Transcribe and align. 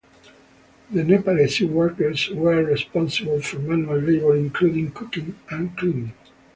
The 0.89 1.03
Nepalese 1.03 1.61
workers 1.61 2.29
were 2.31 2.63
responsible 2.63 3.39
for 3.43 3.59
manual 3.59 3.99
labour, 3.99 4.35
including 4.35 4.89
cooking 4.89 5.35
and 5.51 5.77
cleaning. 5.77 6.13